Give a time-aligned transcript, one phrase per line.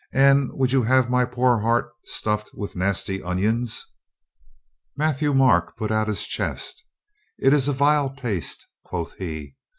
[0.13, 3.85] "And would you have my poor heart stuffed with nasty onions?"
[4.97, 6.83] Matthieu Marc put out his chest.
[7.37, 9.57] "It is a vile taste," quoth he.